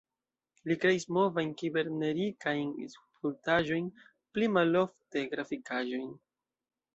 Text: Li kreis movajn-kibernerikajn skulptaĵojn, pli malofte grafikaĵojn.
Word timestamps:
Li 0.69 0.75
kreis 0.83 1.03
movajn-kibernerikajn 1.17 2.71
skulptaĵojn, 2.95 3.91
pli 4.39 4.49
malofte 4.57 5.25
grafikaĵojn. 5.35 6.11